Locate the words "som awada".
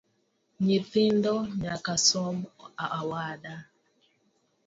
2.07-3.53